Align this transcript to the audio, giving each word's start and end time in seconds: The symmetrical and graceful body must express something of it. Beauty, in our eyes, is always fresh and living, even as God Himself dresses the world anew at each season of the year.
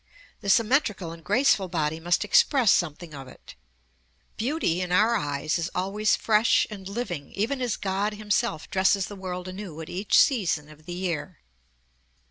The 0.39 0.49
symmetrical 0.49 1.11
and 1.11 1.23
graceful 1.23 1.67
body 1.67 1.99
must 1.99 2.25
express 2.25 2.71
something 2.71 3.13
of 3.13 3.27
it. 3.27 3.53
Beauty, 4.35 4.81
in 4.81 4.91
our 4.91 5.15
eyes, 5.15 5.59
is 5.59 5.69
always 5.75 6.15
fresh 6.15 6.65
and 6.71 6.89
living, 6.89 7.31
even 7.33 7.61
as 7.61 7.75
God 7.77 8.15
Himself 8.15 8.67
dresses 8.71 9.05
the 9.05 9.15
world 9.15 9.47
anew 9.47 9.79
at 9.79 9.89
each 9.89 10.17
season 10.17 10.69
of 10.69 10.87
the 10.87 10.93
year. 10.95 11.37